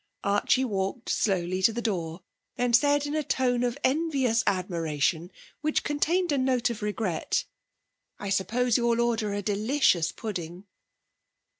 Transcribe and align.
Archie 0.23 0.65
walked 0.65 1.09
slowly 1.11 1.61
to 1.61 1.71
the 1.71 1.79
door, 1.79 2.23
then 2.55 2.73
said 2.73 3.05
in 3.05 3.13
a 3.13 3.21
tone 3.23 3.63
of 3.63 3.77
envious 3.83 4.43
admiration 4.47 5.31
which 5.61 5.83
contained 5.83 6.31
a 6.31 6.39
note 6.39 6.71
of 6.71 6.81
regret: 6.81 7.45
'I 8.17 8.29
suppose 8.29 8.77
you'll 8.77 8.99
order 8.99 9.31
a 9.31 9.43
delicious 9.43 10.11
pudding?' 10.11 10.65